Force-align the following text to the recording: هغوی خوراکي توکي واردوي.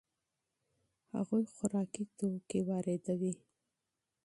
هغوی 1.15 1.43
خوراکي 1.55 2.03
توکي 2.17 2.59
واردوي. 2.67 3.33